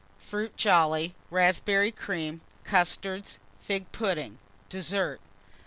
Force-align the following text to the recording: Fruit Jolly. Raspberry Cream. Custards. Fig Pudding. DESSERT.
Fruit 0.17 0.57
Jolly. 0.57 1.13
Raspberry 1.29 1.91
Cream. 1.91 2.41
Custards. 2.63 3.37
Fig 3.59 3.91
Pudding. 3.91 4.39
DESSERT. 4.67 5.21